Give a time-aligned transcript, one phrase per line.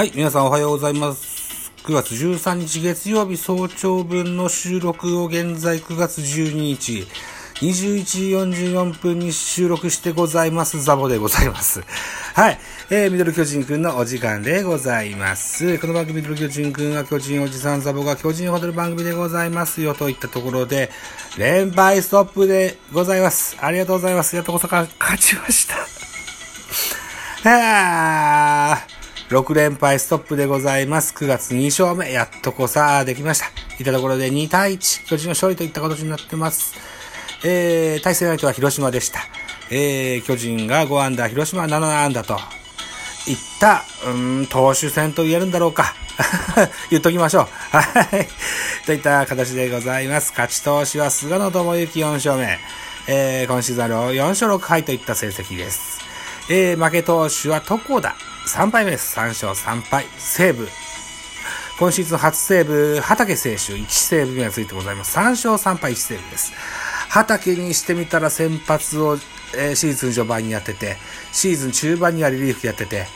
[0.00, 1.72] はい、皆さんおはようございます。
[1.84, 7.06] 9月13日月曜日早朝分の収録を現在9月12日、
[7.56, 10.82] 21時44分に収録してございます。
[10.82, 11.82] ザボでございます。
[12.32, 12.58] はい。
[12.88, 15.78] えー、ミドル巨人くんのお時間でございます。
[15.78, 20.88] この番組ミドル巨人くんは巨人おじさんザボが巨人を踊る番組でございますよといったところで、
[21.36, 23.54] 連敗ストップでございます。
[23.60, 24.34] ありがとうございます。
[24.34, 25.74] やっとこそか勝ちました。
[27.50, 28.79] はぁ
[29.30, 31.14] 6連敗ストップでございます。
[31.14, 33.46] 9月2勝目、やっとこさ、できました。
[33.78, 36.74] いたところで2対1、巨人の勝利といった形になってます。
[37.44, 39.20] えー、対戦相手は広島でした。
[39.70, 45.94] えー、巨人が5安打、広島は7安打と、いった、うん、投手戦と言えるんだろうか。
[46.90, 47.76] 言っときましょう。
[47.76, 48.28] はい。
[48.84, 50.30] といった形でございます。
[50.30, 52.58] 勝ち投手は菅野智之4勝目。
[53.06, 56.00] えー、今シーズン4勝6敗といった成績です。
[56.48, 58.16] えー、負け投手は床田。
[58.46, 59.18] 3敗目です。
[59.18, 60.06] 3勝3敗。
[60.18, 60.68] 西武。
[61.78, 65.16] 今シーズン初セーブ、畑選手、1セーブ目がついてございます。
[65.16, 66.52] 3勝3敗1セーブです。
[67.08, 69.16] 畑にしてみたら先発を、
[69.56, 70.96] えー、シーズン序盤にやってて、
[71.32, 73.06] シーズン中盤にはリリーフやってて、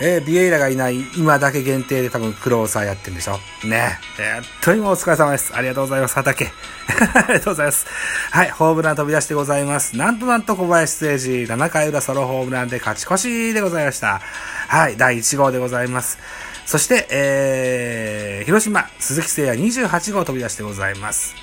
[0.00, 3.38] えー、ビエイラがいない今だけ限定で多分クローサーやってるんでしょ？
[3.66, 3.98] ね。
[4.18, 5.54] ええー、とにもお疲れ様です。
[5.54, 6.14] ありがとうございます。
[6.14, 6.46] 畑。
[7.14, 7.86] ありがとうございます。
[8.30, 9.96] はい、ホームラン飛び出してございます。
[9.96, 14.20] なんとなんと小林誠司、7回裏ソロホームランで勝ち越しでございました。
[14.68, 16.18] はい、第1号でございます。
[16.66, 21.34] そして、えー、広島、鈴木誠也28号飛び出してございます。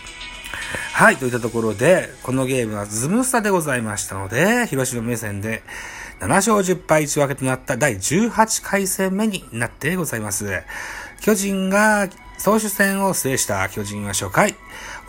[0.93, 5.63] はい、といったところで、このゲームはズムスタでございましたので、広島目線で
[6.19, 10.63] 7勝10敗1分けとなった第18回戦目になってございます。
[11.21, 14.55] 巨人が総主戦を制した巨人は初回、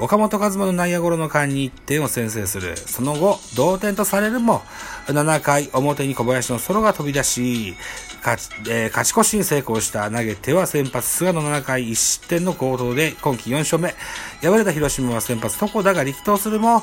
[0.01, 2.75] 岡本和真の内野ゴロの間に1点を先制する。
[2.75, 4.63] その後、同点とされるも、
[5.09, 7.77] 7回表に小林のソロが飛び出し、
[8.25, 13.95] 勝ち,、えー、勝ち越しに成功した投げては先発菅野7回1失点の行動で今季4勝目。
[14.41, 16.83] 敗れた広島は先発床田が力投するも、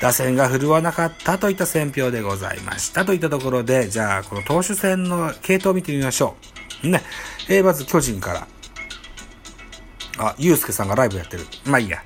[0.00, 3.04] 打線が振るわなかったといった選評でございました。
[3.04, 6.36] といったところで、じゃあ、この投手戦の系統を見てみましょ
[6.82, 6.88] う。
[6.88, 7.02] ね。
[7.50, 8.53] えー、まず巨人から。
[10.18, 11.46] あ、ゆうすけさんがライブやってる。
[11.64, 12.02] まあいいや。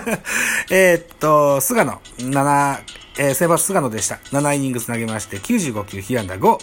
[0.70, 2.78] えっと、菅野、7、
[3.18, 4.16] えー、先発菅野でした。
[4.32, 6.58] 7イニングス投げまして、95球、被安打5、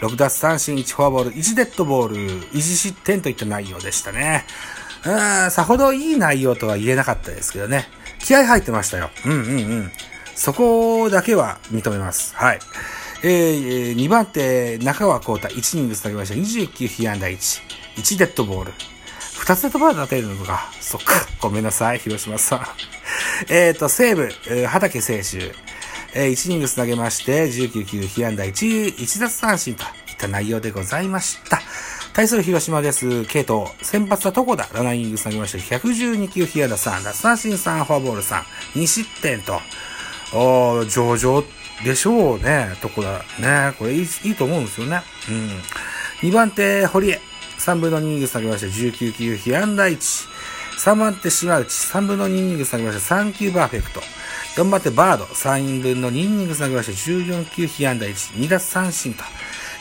[0.00, 2.16] 6奪三振、1フォアボール、1デッドボール、
[2.52, 4.46] 1失点といった内容でしたね。
[5.04, 7.86] うん、さほどいい内容とは言えなかったですけどね。
[8.20, 9.10] 気合入ってましたよ。
[9.26, 9.92] うんうんうん。
[10.34, 12.34] そこだけは認めます。
[12.34, 12.58] はい。
[13.22, 16.34] えー、2番手、中川幸太、1イニングス投げました。
[16.34, 17.62] 29被安打1、
[17.96, 18.72] 1デッドボール。
[19.44, 20.70] 二つで飛ば立てるのか。
[20.80, 21.12] そっか。
[21.38, 22.66] ごめんなさい、広島さん。
[23.52, 24.32] えっと、西武、
[24.66, 25.54] 畑選手、
[26.14, 31.60] えー、1イニン投げまして、19球、被安打1、1奪三振といった内容でございました。
[32.14, 33.26] 対する広島です。
[33.26, 38.42] 系統、先発は床田、7イニング投げまして、112球、被安打3、奪三振3、フォアボール3、
[38.76, 39.60] 2失点と、
[40.32, 41.42] お上々
[41.84, 43.18] でしょうね、床田。
[43.42, 45.02] ね、これいいいいと思うんですよね。
[45.28, 46.28] うん。
[46.30, 47.33] 2番手、堀江。
[47.58, 48.66] 3分の2イニング下げました。
[48.66, 49.98] 19球、被安打1。
[50.78, 51.66] 3番手、島内。
[51.66, 53.14] 3分の2イニング下げました。
[53.16, 54.00] 3球パーフェクト。
[54.56, 55.24] 4番手、バード。
[55.24, 56.92] 3分の2イニング下げました。
[56.92, 58.12] 14球、被安打1。
[58.34, 59.24] 2奪三振と。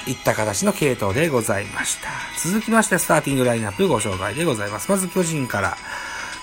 [0.05, 2.09] いった形の系統でございました。
[2.43, 4.91] 続きまして、スターティングラインナップご紹介でございます。
[4.91, 5.77] まず、巨人から。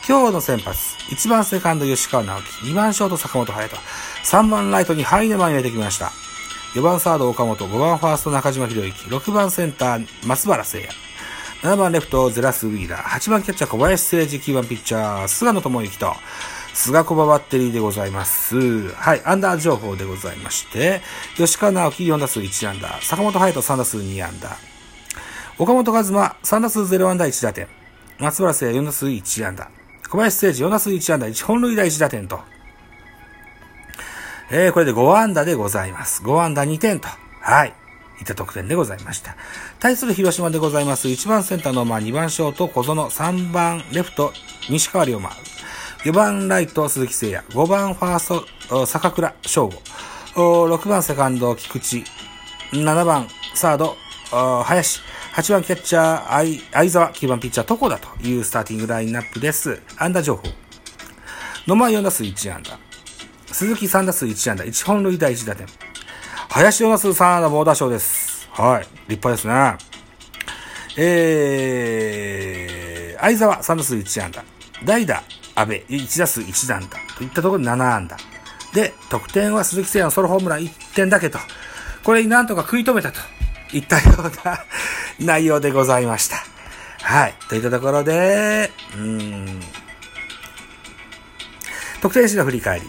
[0.08, 0.96] 今日の先発。
[1.10, 2.48] 1番セカンド、吉川直樹。
[2.70, 3.76] 2番ショート、坂本隼人。
[4.24, 6.12] 3番ライトにハイネマン入れてきました。
[6.74, 7.66] 4番サード、岡本。
[7.66, 9.04] 5番ファースト、中島博之。
[9.04, 11.09] 6番センター、松原聖也。
[11.62, 13.20] 7番レフト、ゼラス・ウィーラー。
[13.20, 16.14] 8番キャッチャー、小林誠司、9番ピッチャー、菅野智之と、
[16.72, 18.88] 菅小葉バッテリーでございます。
[18.94, 21.02] はい、アンダー情報でございまして、
[21.36, 24.56] 吉川直樹4打数1安打、坂本隼人3打数2安打、
[25.58, 27.68] 岡本和真3打数0安打1打点、
[28.18, 29.70] 松原聖4打数1安打、
[30.08, 32.40] 小林誠司4打数1安打1本塁打1打点と、
[34.50, 36.22] えー、これで5安打でございます。
[36.22, 37.08] 5安打2点と。
[37.42, 37.74] はい。
[38.20, 39.36] いた得点でございました。
[39.78, 41.08] 対する広島でございます。
[41.08, 44.32] 1番センターのま2番ショート小園、3番レフト
[44.68, 45.30] 西川龍馬、
[46.04, 49.82] 4番ライト鈴木誠也、5番ファースト坂倉翔吾、
[50.66, 52.04] 6番セカンド菊池、
[52.72, 53.96] 7番サード
[54.64, 55.00] 林、
[55.34, 59.80] 8番キャッチャー相沢、9番ピッチャー床田というスターティングラインナップです。
[59.96, 60.42] 安打情報。
[61.66, 62.78] 野間4打数1安打。
[63.52, 64.64] 鈴木3打数1安打。
[64.64, 65.66] 1本塁打1打点。
[66.52, 68.48] 林ヨナスさんの猛打賞です。
[68.50, 68.82] はい。
[69.08, 69.78] 立派ですね。
[70.98, 74.42] えー、相沢3打数1安打。
[74.84, 75.22] 代打、
[75.54, 76.98] 安倍1打数1安打。
[77.16, 78.16] といったところで7安打。
[78.74, 81.38] で、得点は鈴木誠也のソロホームラン1点だけと。
[82.02, 83.20] これになんとか食い止めたと。
[83.72, 84.58] いったような
[85.20, 86.44] 内容でございました。
[87.02, 87.34] はい。
[87.48, 89.60] といったところで、うん。
[92.02, 92.86] 得点詞の振り返り。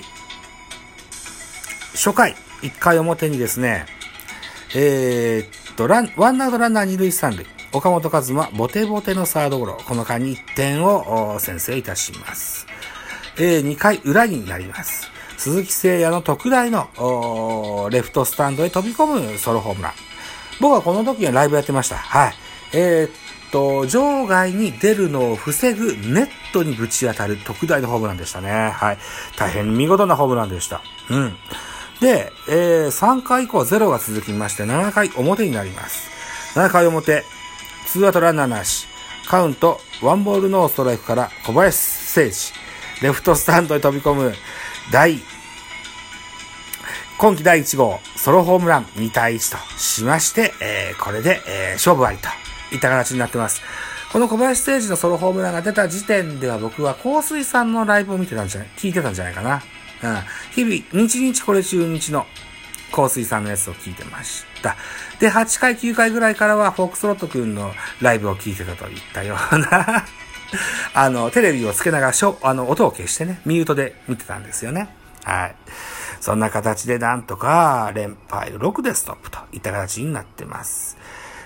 [2.03, 2.33] 初回、
[2.63, 3.85] 1回表にですね、
[4.75, 7.45] えー、っと、ラン、ワンアウトランナー二塁三塁。
[7.73, 9.77] 岡本和真、ボテボテのサードゴロ。
[9.87, 12.65] この間に1点を先制いたします。
[13.37, 15.11] えー、2回裏になります。
[15.37, 19.91] 鈴木誠也の特大のレフトスタンドへ飛び込むソロホームラン。
[20.59, 21.97] 僕はこの時はライブやってました。
[21.97, 22.33] はい。
[22.73, 23.11] えー、っ
[23.51, 28.71] と、場外に出るのを防ぐネットにぶち当たる特大のホームランでしたね。
[28.71, 28.97] はい。
[29.37, 30.81] 大変見事なホームランでした。
[31.11, 31.37] うん。
[32.01, 36.09] で、えー、3回以降0が続きまして、7回表になります。
[36.59, 37.23] 7回表、
[37.93, 38.87] 2アウトランナーなし、
[39.29, 42.53] カウント、ワンボールノーストライクから小林誠司、
[43.03, 44.33] レフトスタンドへ飛び込む、
[44.91, 45.19] 第、
[47.19, 52.29] 今季第1号、ソロホームラン2対1としまして、えー、これで、えー、勝負ありと
[52.73, 53.61] いった形になってます。
[54.11, 59.61] この小林誠司のソロホームランが出た時点では僕は香水さんのライブを見てたんじゃない、聞いてたんじゃないかな。
[60.03, 60.19] うん。
[60.51, 62.25] 日々、日々これ中日の
[62.91, 64.75] 香水さんのやつを聞いてました。
[65.19, 70.05] で、8回、9回ぐらいからは、フォークスロットくんのライブを聞いてたといったような
[70.93, 74.89] あの、テレビをつけながら、しょ、あの、音を消してね、ミュートで見てたんですよね。
[75.23, 75.55] はい。
[76.19, 80.97] そんな形でなんとか、連敗6でストップといった形になってます。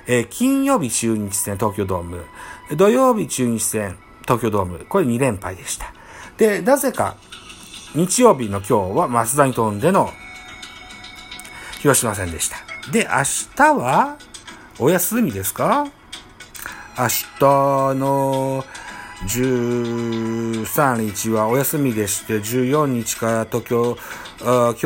[0.07, 2.25] えー、金曜日中日戦東京ドーム、
[2.75, 5.93] 土曜日中日戦東京ドーム、これ2連敗でした。
[6.37, 7.15] で、なぜか、
[7.95, 10.11] 日曜日の今日は増田に飛んでの
[11.79, 12.57] 広島戦でした。
[12.91, 13.23] で、明
[13.55, 14.17] 日は
[14.79, 15.87] お休みですか？
[16.97, 17.07] 明
[17.39, 18.65] 日の
[19.27, 23.97] 13日はお休みでして、14日から東京、
[24.39, 24.81] 今日、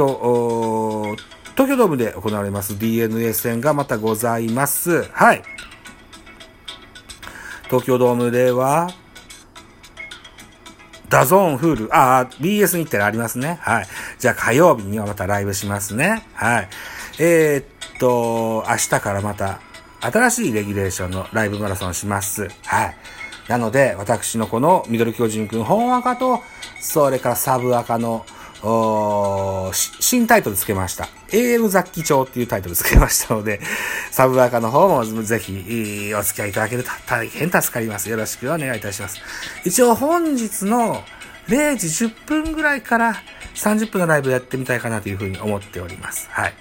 [1.53, 5.03] 東京ドームで行われます DNA 戦がまたございます。
[5.11, 5.41] はい。
[7.65, 8.89] 東京ドームでは、
[11.09, 13.57] DAZN、Hulu、ああ、BS 日程ありますね。
[13.61, 13.87] はい。
[14.19, 16.23] じゃあ火曜日にはまたライブしますね。
[16.33, 16.69] はい。
[17.19, 19.59] えー、っと、明日からまた
[20.01, 22.47] 新しいレギュレーションのライブマラソンします。
[22.63, 22.95] はい。
[23.47, 26.43] なので、私のこのミドル巨人くん本赤と、
[26.79, 28.23] それからサブ赤の、
[28.61, 31.07] 新タイトルつけました。
[31.29, 33.61] AM 雑記帳っていうタイトルつけましたので、
[34.11, 38.09] サブアカの方もぜひお付き合いいただけると大変助かります。
[38.09, 39.21] よろしくお願いいたします。
[39.63, 41.03] 一応本日の
[41.47, 43.15] 0時10分ぐらいから
[43.55, 46.27] 30分のライブやってみたいかなというふうに思っております。
[46.31, 46.53] はい。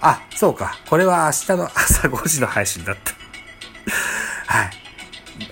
[0.00, 0.78] あ、そうか。
[0.88, 3.12] これは明日の朝5時の配信だった。
[4.46, 4.70] はい。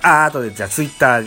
[0.02, 1.24] あ、あとでじゃあ Twitter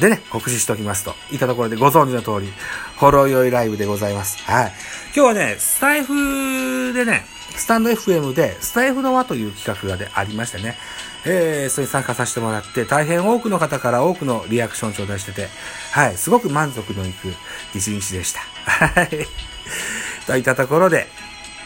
[0.00, 1.14] でね、告知しておきますと。
[1.30, 2.52] いったところでご存知の通り、
[2.96, 4.42] ほろ酔いライブでございます。
[4.44, 4.72] はい。
[5.14, 7.24] 今日はね、スタイフでね、
[7.56, 10.76] スタンド FM で、スタイフの輪という企画がでありましてね、
[11.24, 15.48] えー、それに参加させてもらって、大変多くの方から多くのリアクション頂戴してて、
[15.92, 17.28] はい、すごく満足のいく
[17.74, 18.40] 一日でした。
[18.40, 19.08] はい。
[20.26, 21.08] といったところで、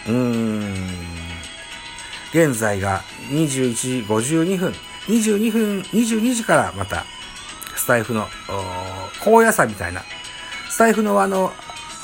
[0.07, 0.87] うーん、
[2.33, 4.75] 現在が21時52分、
[5.09, 7.07] 22分、22時からまた、
[7.87, 8.27] スタイフの、
[9.23, 10.03] 高野菜みたいな、
[10.69, 11.53] スタイフのあの、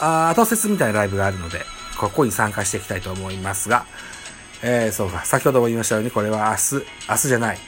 [0.01, 1.62] あ後説みたいなライブがあるので、
[1.99, 3.85] ここに参加していきたいと思いますが、
[4.62, 7.59] えー、そうか、先ほども言いましたように、これは明日、明日じゃない、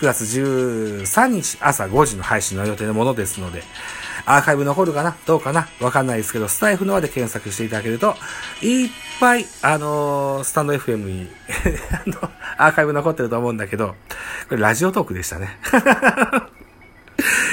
[0.00, 3.64] 9月13日朝5時の配信の予定のものですので、
[4.24, 5.16] アーカイブ残るかな？
[5.26, 5.66] どうかな？
[5.80, 8.14] わかんないですけど、スタイフの輪で検索していただけると、
[8.62, 11.28] いっぱい、あのー、スタンド FM に
[11.90, 13.96] あの、アーカイブ残ってると思うんだけど、
[14.48, 15.58] これラジオトークでしたね。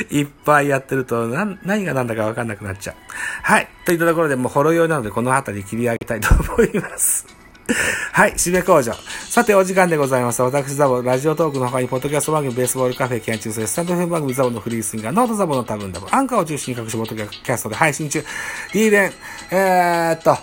[0.10, 2.96] いっぱいやってると、な、何が何だかわかんなくなっちゃう。
[3.44, 3.68] はい。
[3.86, 7.26] といったところで、もうほろ酔いなので、この辺り切り上げたいと思います。
[8.12, 8.94] はい、締め工場。
[9.30, 10.42] さて、お時間でございます。
[10.42, 18.24] 私、ザボ、ラジオトークの他に、ポッドキャスト番組、ベースボールカフェ、キャン中世、スタンドフェン番組、ザボのフリースインガー、ノートザボの多分ダボ、アンカーを中心に各種ポッドキャストで配信中、
[18.74, 19.12] D 連、
[19.52, 20.38] えー、っと、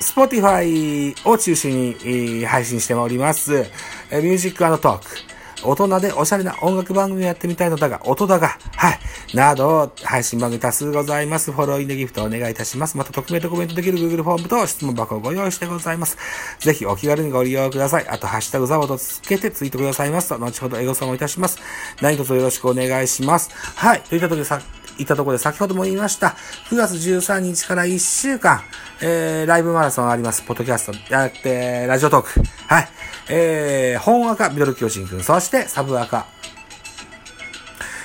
[0.00, 3.52] スポティファイを中心に配信しております。
[3.52, 5.33] ミュージックトーク。
[5.64, 8.98] 大人でおしゃれな音楽番組をやってみたいのだが、音だが、はい、
[9.34, 11.52] など、配信番組多数ございます。
[11.52, 12.96] フォローインでギフトお願いいたします。
[12.96, 16.16] また、匿名とコメントできる Google フォームと質問箱をご用意してございます。
[16.58, 18.08] ぜひお気軽にご利用ください。
[18.08, 21.58] あと、ハッシュタグザボとつけてツイートくださいますと、後ほどエゴサもいたします。
[22.00, 23.50] 何卒よろしくお願いします。
[23.76, 24.60] はい、といったときでさ、
[24.98, 26.36] いったところで先ほども言いました。
[26.70, 28.62] 9月13日から1週間、
[29.00, 30.42] えー、ライブマラソンあります。
[30.42, 32.28] ポッドキャストやって、ラジオトーク。
[32.66, 32.88] はい。
[33.28, 36.26] えー、本赤、ミドル巨人くん、そしてサブ赤、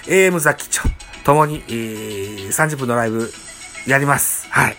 [0.05, 0.89] AM ザキチョ、
[1.23, 3.29] ともに、えー、30分のライブ
[3.85, 4.47] やります。
[4.49, 4.77] はい。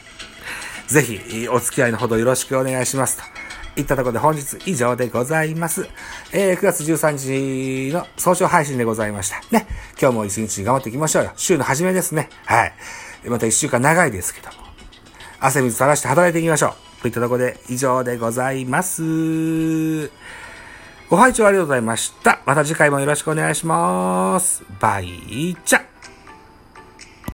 [0.89, 3.19] ぜひ、お付き合いのほどよろしくお願いします。
[3.19, 3.40] と
[3.81, 5.89] いったところで本日以上でございます。
[6.33, 9.41] えー、9月13日の早朝配信でございました。
[9.51, 9.67] ね。
[10.01, 11.33] 今日も一日頑張っていきましょうよ。
[11.37, 12.29] 週の初めですね。
[12.45, 12.73] はい。
[13.27, 14.55] また一週間長いですけども。
[15.41, 17.03] 汗水垂らして働いていきましょう。
[17.03, 20.11] といったところで以上でございます。
[21.09, 22.41] ご拝聴ありがとうございました。
[22.47, 24.63] また次回もよろしくお願いします。
[24.79, 25.90] バイチャ